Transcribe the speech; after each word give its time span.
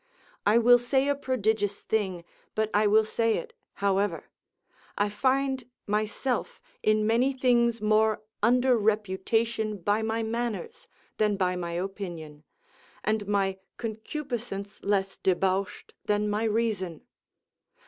I 0.47 0.57
will 0.57 0.79
say 0.79 1.07
a 1.07 1.13
prodigious 1.15 1.83
thing, 1.83 2.23
but 2.55 2.71
I 2.73 2.87
will 2.87 3.05
say 3.05 3.37
it, 3.37 3.53
however: 3.73 4.31
I 4.97 5.09
find 5.09 5.65
myself 5.85 6.59
in 6.81 7.05
many 7.05 7.31
things 7.33 7.81
more 7.81 8.23
under 8.41 8.75
reputation 8.75 9.77
by 9.77 10.01
my 10.01 10.23
manners 10.23 10.87
than 11.17 11.37
by 11.37 11.55
my 11.55 11.73
opinion, 11.73 12.43
and 13.03 13.27
my 13.27 13.59
concupiscence 13.77 14.81
less 14.83 15.17
debauched 15.17 15.93
than 16.05 16.27
my 16.31 16.45
reason. 16.45 17.01